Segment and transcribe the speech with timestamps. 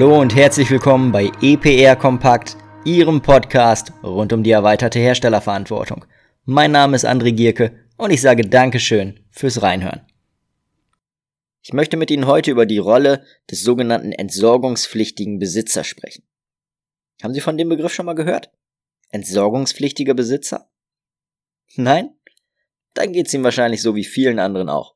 [0.00, 6.04] Hallo und herzlich willkommen bei EPR Kompakt, Ihrem Podcast rund um die erweiterte Herstellerverantwortung.
[6.44, 10.02] Mein Name ist André Gierke und ich sage Dankeschön fürs Reinhören.
[11.62, 16.22] Ich möchte mit Ihnen heute über die Rolle des sogenannten entsorgungspflichtigen Besitzers sprechen.
[17.20, 18.52] Haben Sie von dem Begriff schon mal gehört?
[19.08, 20.70] Entsorgungspflichtiger Besitzer?
[21.74, 22.10] Nein?
[22.94, 24.94] Dann geht's ihm wahrscheinlich so wie vielen anderen auch.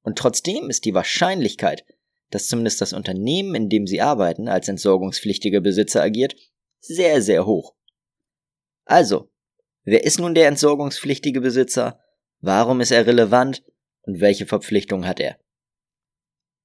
[0.00, 1.84] Und trotzdem ist die Wahrscheinlichkeit,
[2.30, 6.34] dass zumindest das Unternehmen, in dem sie arbeiten, als entsorgungspflichtiger Besitzer agiert,
[6.80, 7.74] sehr, sehr hoch.
[8.84, 9.30] Also,
[9.84, 12.00] wer ist nun der entsorgungspflichtige Besitzer?
[12.40, 13.64] Warum ist er relevant?
[14.02, 15.38] Und welche Verpflichtungen hat er?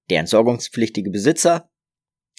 [0.10, 1.72] Der entsorgungspflichtige Besitzer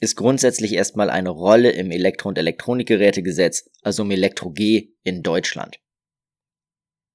[0.01, 5.81] ist grundsätzlich erstmal eine Rolle im Elektro- und Elektronikgerätegesetz, also im Elektro-G in Deutschland.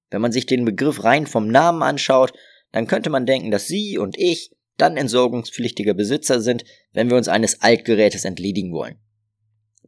[0.10, 2.34] Wenn man sich den Begriff rein vom Namen anschaut,
[2.72, 7.28] dann könnte man denken, dass Sie und ich dann entsorgungspflichtiger Besitzer sind, wenn wir uns
[7.28, 8.98] eines Altgerätes entledigen wollen.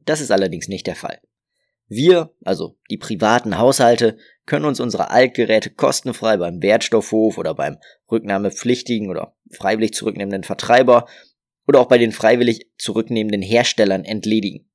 [0.05, 1.19] Das ist allerdings nicht der Fall.
[1.87, 7.77] Wir, also die privaten Haushalte, können uns unsere Altgeräte kostenfrei beim Wertstoffhof oder beim
[8.11, 11.07] rücknahmepflichtigen oder freiwillig zurücknehmenden Vertreiber
[11.67, 14.69] oder auch bei den freiwillig zurücknehmenden Herstellern entledigen.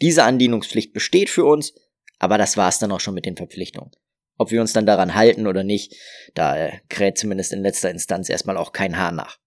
[0.00, 1.74] Diese Andienungspflicht besteht für uns,
[2.18, 3.90] aber das war's dann auch schon mit den Verpflichtungen.
[4.38, 5.94] Ob wir uns dann daran halten oder nicht,
[6.34, 9.38] da äh, kräht zumindest in letzter Instanz erstmal auch kein Haar nach.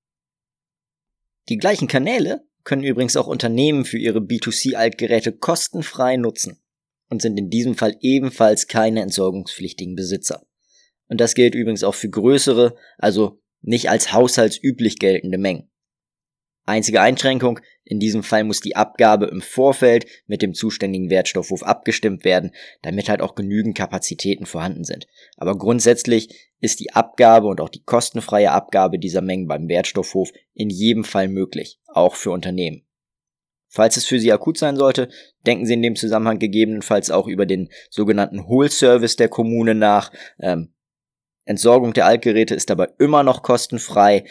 [1.50, 6.62] Die gleichen Kanäle können übrigens auch Unternehmen für ihre B2C-Altgeräte kostenfrei nutzen
[7.10, 10.46] und sind in diesem Fall ebenfalls keine entsorgungspflichtigen Besitzer.
[11.08, 15.72] Und das gilt übrigens auch für größere, also nicht als haushaltsüblich geltende Mengen.
[16.70, 22.24] Einzige Einschränkung, in diesem Fall muss die Abgabe im Vorfeld mit dem zuständigen Wertstoffhof abgestimmt
[22.24, 22.52] werden,
[22.84, 25.08] damit halt auch genügend Kapazitäten vorhanden sind.
[25.36, 30.70] Aber grundsätzlich ist die Abgabe und auch die kostenfreie Abgabe dieser Mengen beim Wertstoffhof in
[30.70, 32.86] jedem Fall möglich, auch für Unternehmen.
[33.68, 35.10] Falls es für Sie akut sein sollte,
[35.48, 40.12] denken Sie in dem Zusammenhang gegebenenfalls auch über den sogenannten Hohlservice der Kommune nach.
[40.40, 40.72] Ähm,
[41.46, 44.26] Entsorgung der Altgeräte ist dabei immer noch kostenfrei,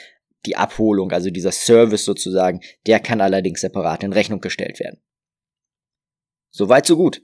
[0.49, 5.01] die Abholung, also dieser Service sozusagen, der kann allerdings separat in Rechnung gestellt werden.
[6.51, 7.23] Soweit so gut.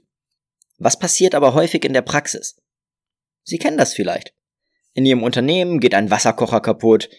[0.77, 2.61] Was passiert aber häufig in der Praxis?
[3.43, 4.33] Sie kennen das vielleicht.
[4.93, 7.09] In Ihrem Unternehmen geht ein Wasserkocher kaputt,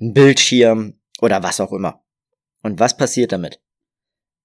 [0.00, 2.04] ein Bildschirm oder was auch immer.
[2.62, 3.60] Und was passiert damit?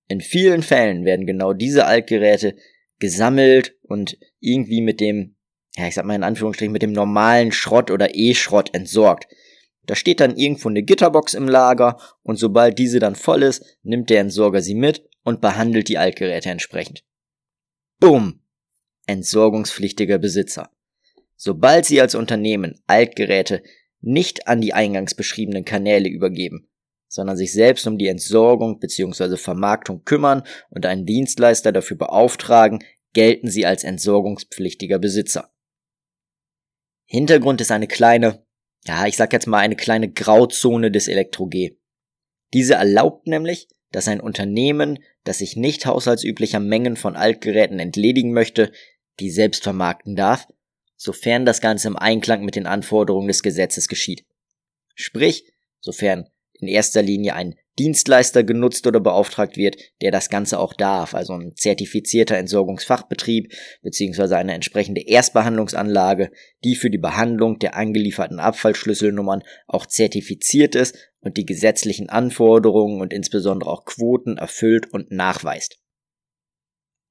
[0.07, 2.55] In vielen Fällen werden genau diese Altgeräte
[2.99, 5.35] gesammelt und irgendwie mit dem,
[5.75, 9.27] ja, ich sag mal in Anführungsstrichen, mit dem normalen Schrott oder E-Schrott entsorgt.
[9.85, 14.09] Da steht dann irgendwo eine Gitterbox im Lager und sobald diese dann voll ist, nimmt
[14.09, 17.03] der Entsorger sie mit und behandelt die Altgeräte entsprechend.
[17.99, 18.41] Bumm!
[19.05, 20.69] Entsorgungspflichtiger Besitzer.
[21.35, 23.63] Sobald Sie als Unternehmen Altgeräte
[23.99, 26.69] nicht an die eingangs beschriebenen Kanäle übergeben,
[27.09, 29.35] sondern sich selbst um die Entsorgung bzw.
[29.35, 32.83] Vermarktung kümmern und einen Dienstleister dafür beauftragen,
[33.13, 35.51] gelten Sie als entsorgungspflichtiger Besitzer.
[37.05, 38.45] Hintergrund ist eine kleine,
[38.85, 41.77] ja, ich sag jetzt mal eine kleine Grauzone des Elektro-G.
[42.53, 48.71] Diese erlaubt nämlich, dass ein Unternehmen, das sich nicht haushaltsüblicher Mengen von Altgeräten entledigen möchte,
[49.19, 50.47] die selbst vermarkten darf,
[50.97, 54.25] sofern das Ganze im Einklang mit den Anforderungen des Gesetzes geschieht.
[54.95, 55.45] Sprich,
[55.79, 61.15] sofern in erster Linie ein Dienstleister genutzt oder beauftragt wird, der das Ganze auch darf,
[61.15, 63.51] also ein zertifizierter Entsorgungsfachbetrieb
[63.81, 66.31] beziehungsweise eine entsprechende Erstbehandlungsanlage,
[66.63, 73.11] die für die Behandlung der angelieferten Abfallschlüsselnummern auch zertifiziert ist und die gesetzlichen Anforderungen und
[73.11, 75.79] insbesondere auch Quoten erfüllt und nachweist.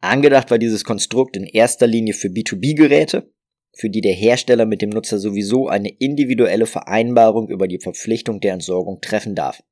[0.01, 3.33] Angedacht war dieses Konstrukt in erster Linie für B2B-Geräte,
[3.75, 8.53] für die der Hersteller mit dem Nutzer sowieso eine individuelle Vereinbarung über die Verpflichtung der
[8.53, 9.63] Entsorgung treffen darf.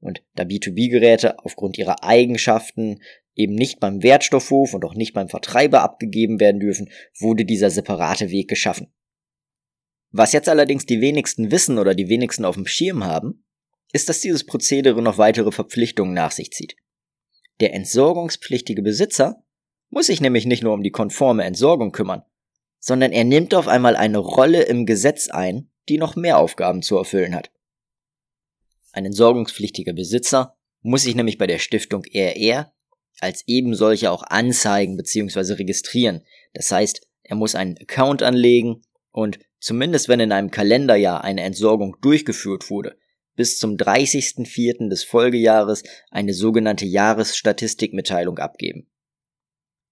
[0.00, 3.00] Und da B2B-Geräte aufgrund ihrer Eigenschaften
[3.34, 8.30] eben nicht beim Wertstoffhof und auch nicht beim Vertreiber abgegeben werden dürfen, wurde dieser separate
[8.30, 8.92] Weg geschaffen.
[10.10, 13.44] Was jetzt allerdings die wenigsten wissen oder die wenigsten auf dem Schirm haben,
[13.92, 16.76] ist, dass dieses Prozedere noch weitere Verpflichtungen nach sich zieht.
[17.60, 19.44] Der entsorgungspflichtige Besitzer
[19.90, 22.22] muss sich nämlich nicht nur um die konforme Entsorgung kümmern,
[22.78, 26.96] sondern er nimmt auf einmal eine Rolle im Gesetz ein, die noch mehr Aufgaben zu
[26.96, 27.50] erfüllen hat.
[28.98, 32.72] Ein entsorgungspflichtiger Besitzer muss sich nämlich bei der Stiftung RR
[33.20, 35.52] als eben solcher auch anzeigen bzw.
[35.52, 36.24] registrieren.
[36.52, 41.96] Das heißt, er muss einen Account anlegen und zumindest wenn in einem Kalenderjahr eine Entsorgung
[42.00, 42.98] durchgeführt wurde,
[43.36, 44.88] bis zum 30.04.
[44.88, 48.90] des Folgejahres eine sogenannte Jahresstatistikmitteilung abgeben.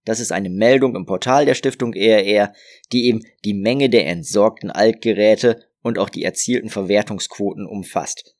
[0.04, 2.52] Das ist eine Meldung im Portal der Stiftung ERR,
[2.90, 8.35] die eben die Menge der entsorgten Altgeräte und auch die erzielten Verwertungsquoten umfasst.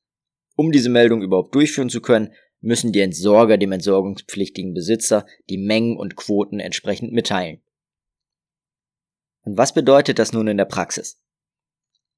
[0.56, 5.97] Um diese Meldung überhaupt durchführen zu können, müssen die Entsorger dem entsorgungspflichtigen Besitzer die Mengen
[5.97, 7.62] und Quoten entsprechend mitteilen.
[9.43, 11.23] Und was bedeutet das nun in der Praxis?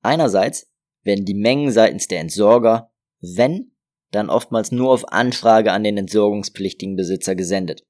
[0.00, 0.70] Einerseits
[1.02, 2.90] werden die Mengen seitens der Entsorger,
[3.20, 3.72] wenn,
[4.10, 7.86] dann oftmals nur auf Anfrage an den entsorgungspflichtigen Besitzer gesendet.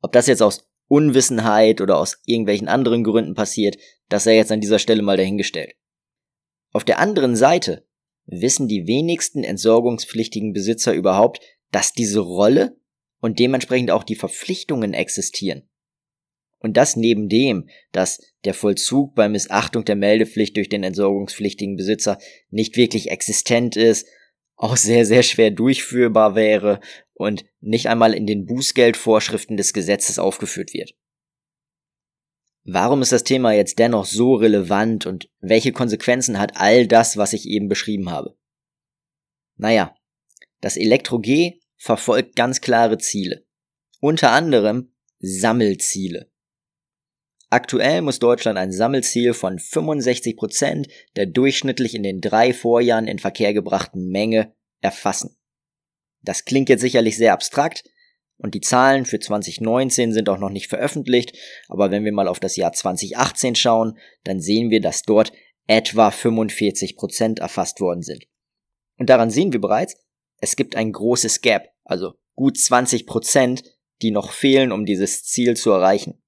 [0.00, 3.76] Ob das jetzt aus Unwissenheit oder aus irgendwelchen anderen Gründen passiert,
[4.08, 5.74] das sei jetzt an dieser Stelle mal dahingestellt.
[6.72, 7.85] Auf der anderen Seite
[8.26, 11.40] wissen die wenigsten entsorgungspflichtigen Besitzer überhaupt,
[11.70, 12.76] dass diese Rolle
[13.20, 15.68] und dementsprechend auch die Verpflichtungen existieren.
[16.58, 22.18] Und das neben dem, dass der Vollzug bei Missachtung der Meldepflicht durch den entsorgungspflichtigen Besitzer
[22.50, 24.06] nicht wirklich existent ist,
[24.56, 26.80] auch sehr, sehr schwer durchführbar wäre
[27.14, 30.94] und nicht einmal in den Bußgeldvorschriften des Gesetzes aufgeführt wird.
[32.68, 37.32] Warum ist das Thema jetzt dennoch so relevant und welche Konsequenzen hat all das, was
[37.32, 38.36] ich eben beschrieben habe?
[39.56, 39.94] Naja,
[40.60, 43.46] das Elektro-G verfolgt ganz klare Ziele.
[44.00, 46.28] Unter anderem Sammelziele.
[47.50, 53.20] Aktuell muss Deutschland ein Sammelziel von 65 Prozent der durchschnittlich in den drei Vorjahren in
[53.20, 55.36] Verkehr gebrachten Menge erfassen.
[56.22, 57.84] Das klingt jetzt sicherlich sehr abstrakt
[58.38, 61.36] und die Zahlen für 2019 sind auch noch nicht veröffentlicht,
[61.68, 65.32] aber wenn wir mal auf das Jahr 2018 schauen, dann sehen wir, dass dort
[65.66, 68.24] etwa 45 Prozent erfasst worden sind.
[68.98, 69.96] Und daran sehen wir bereits,
[70.38, 73.64] es gibt ein großes Gap, also gut 20 Prozent,
[74.02, 76.22] die noch fehlen, um dieses Ziel zu erreichen.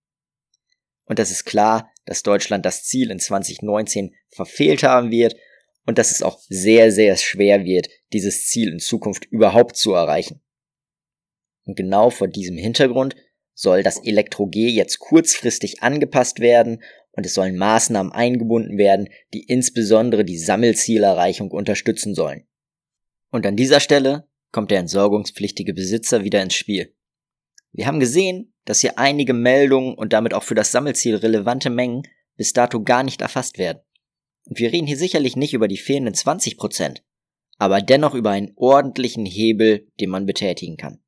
[1.04, 5.36] Und das ist klar, dass Deutschland das Ziel in 2019 verfehlt haben wird
[5.84, 10.40] und dass es auch sehr, sehr schwer wird, dieses Ziel in Zukunft überhaupt zu erreichen.
[11.68, 13.14] Und genau vor diesem Hintergrund
[13.52, 16.82] soll das Elektro-G jetzt kurzfristig angepasst werden
[17.12, 22.46] und es sollen Maßnahmen eingebunden werden, die insbesondere die Sammelzielerreichung unterstützen sollen.
[23.30, 26.94] Und an dieser Stelle kommt der entsorgungspflichtige Besitzer wieder ins Spiel.
[27.72, 32.02] Wir haben gesehen, dass hier einige Meldungen und damit auch für das Sammelziel relevante Mengen
[32.36, 33.80] bis dato gar nicht erfasst werden.
[34.46, 37.04] Und wir reden hier sicherlich nicht über die fehlenden 20 Prozent,
[37.58, 41.02] aber dennoch über einen ordentlichen Hebel, den man betätigen kann.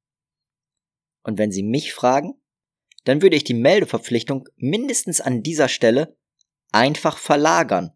[1.22, 2.34] Und wenn Sie mich fragen,
[3.04, 6.16] dann würde ich die Meldeverpflichtung mindestens an dieser Stelle
[6.72, 7.92] einfach verlagern.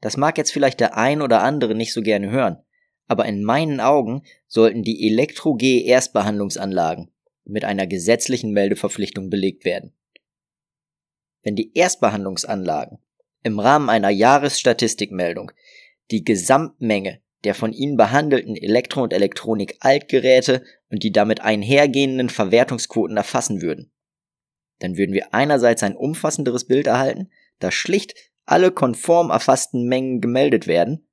[0.00, 2.62] Das mag jetzt vielleicht der ein oder andere nicht so gerne hören,
[3.06, 7.10] aber in meinen Augen sollten die Elektro-G-Erstbehandlungsanlagen
[7.44, 9.94] mit einer gesetzlichen Meldeverpflichtung belegt werden.
[11.42, 12.98] Wenn die Erstbehandlungsanlagen
[13.42, 15.50] im Rahmen einer Jahresstatistikmeldung
[16.10, 23.62] die Gesamtmenge der von ihnen behandelten Elektro- und Elektronik-Altgeräte und die damit einhergehenden Verwertungsquoten erfassen
[23.62, 23.92] würden,
[24.78, 28.14] dann würden wir einerseits ein umfassenderes Bild erhalten, da schlicht
[28.44, 31.06] alle konform erfassten Mengen gemeldet werden,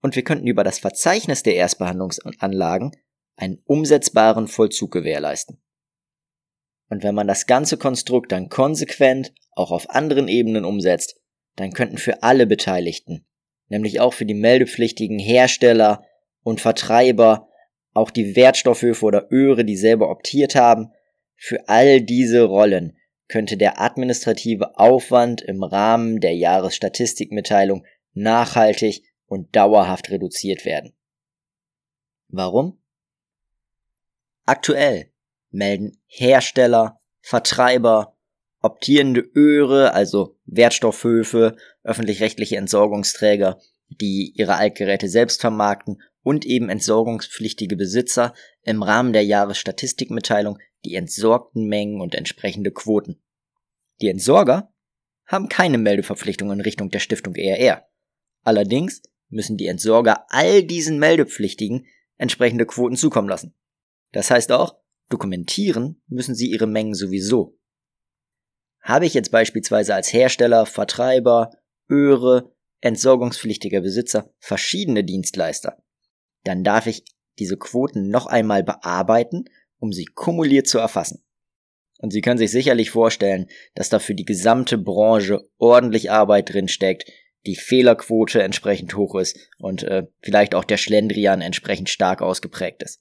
[0.00, 2.94] und wir könnten über das Verzeichnis der Erstbehandlungsanlagen
[3.36, 5.62] einen umsetzbaren Vollzug gewährleisten.
[6.90, 11.18] Und wenn man das ganze Konstrukt dann konsequent auch auf anderen Ebenen umsetzt,
[11.56, 13.24] dann könnten für alle Beteiligten,
[13.68, 16.04] nämlich auch für die meldepflichtigen Hersteller
[16.42, 17.48] und Vertreiber,
[17.92, 20.92] auch die Wertstoffhöfe oder Öre, die selber optiert haben,
[21.36, 22.96] für all diese Rollen
[23.28, 30.94] könnte der administrative Aufwand im Rahmen der Jahresstatistikmitteilung nachhaltig und dauerhaft reduziert werden.
[32.28, 32.80] Warum?
[34.44, 35.10] Aktuell
[35.50, 38.13] melden Hersteller, Vertreiber,
[38.64, 48.32] optierende Öre, also Wertstoffhöfe, öffentlich-rechtliche Entsorgungsträger, die ihre Altgeräte selbst vermarkten und eben entsorgungspflichtige Besitzer
[48.62, 53.20] im Rahmen der Jahresstatistikmitteilung die entsorgten Mengen und entsprechende Quoten.
[54.00, 54.72] Die Entsorger
[55.26, 57.86] haben keine Meldeverpflichtung in Richtung der Stiftung ERR.
[58.44, 63.54] Allerdings müssen die Entsorger all diesen Meldepflichtigen entsprechende Quoten zukommen lassen.
[64.12, 64.76] Das heißt auch,
[65.10, 67.58] dokumentieren müssen sie ihre Mengen sowieso.
[68.84, 71.50] Habe ich jetzt beispielsweise als Hersteller, Vertreiber,
[71.90, 75.82] Öre, entsorgungspflichtiger Besitzer verschiedene Dienstleister,
[76.44, 77.02] dann darf ich
[77.38, 79.46] diese Quoten noch einmal bearbeiten,
[79.78, 81.24] um sie kumuliert zu erfassen.
[81.98, 86.68] Und Sie können sich sicherlich vorstellen, dass da für die gesamte Branche ordentlich Arbeit drin
[86.68, 87.10] steckt,
[87.46, 93.00] die Fehlerquote entsprechend hoch ist und äh, vielleicht auch der Schlendrian entsprechend stark ausgeprägt ist.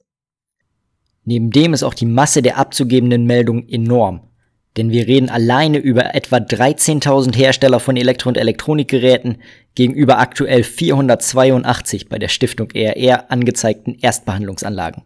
[1.25, 4.32] Neben dem ist auch die Masse der abzugebenden Meldungen enorm.
[4.75, 9.41] Denn wir reden alleine über etwa 13.000 Hersteller von Elektro- und Elektronikgeräten
[9.75, 15.03] gegenüber aktuell 482 bei der Stiftung ERR angezeigten Erstbehandlungsanlagen.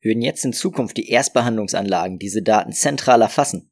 [0.00, 3.70] Würden jetzt in Zukunft die Erstbehandlungsanlagen diese Daten zentral erfassen,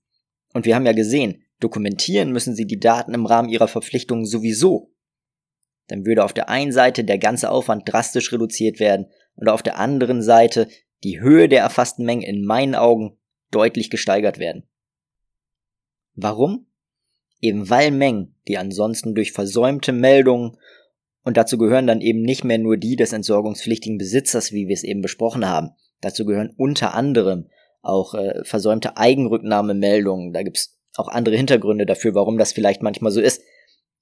[0.53, 4.93] und wir haben ja gesehen, dokumentieren müssen sie die Daten im Rahmen ihrer Verpflichtungen sowieso,
[5.91, 9.79] dann würde auf der einen Seite der ganze Aufwand drastisch reduziert werden und auf der
[9.79, 10.69] anderen Seite
[11.03, 13.19] die Höhe der erfassten Mengen in meinen Augen
[13.50, 14.64] deutlich gesteigert werden.
[16.14, 16.66] Warum?
[17.40, 20.57] Eben weil Mengen, die ansonsten durch versäumte Meldungen
[21.23, 24.85] und dazu gehören dann eben nicht mehr nur die des entsorgungspflichtigen Besitzers, wie wir es
[24.85, 25.71] eben besprochen haben.
[26.00, 27.49] Dazu gehören unter anderem
[27.83, 30.33] auch äh, versäumte Eigenrücknahmemeldungen.
[30.33, 33.42] Da gibt's auch andere Hintergründe dafür, warum das vielleicht manchmal so ist.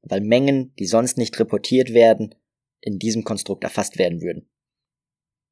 [0.02, 2.34] Weil Mengen, die sonst nicht reportiert werden,
[2.80, 4.48] in diesem Konstrukt erfasst werden würden.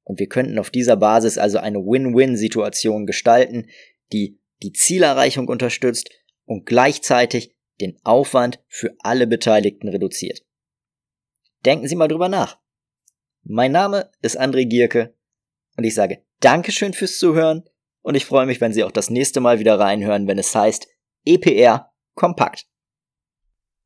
[0.06, 3.66] Und wir könnten auf dieser Basis also eine Win-Win-Situation gestalten,
[4.12, 6.10] die die Zielerreichung unterstützt
[6.44, 10.46] und gleichzeitig den Aufwand für alle Beteiligten reduziert.
[11.64, 12.60] Denken Sie mal drüber nach.
[13.42, 15.12] Mein Name ist André Gierke
[15.76, 17.64] und ich sage Dankeschön fürs Zuhören
[18.02, 20.86] und ich freue mich, wenn Sie auch das nächste Mal wieder reinhören, wenn es heißt
[21.25, 22.68] EPR Kompakt.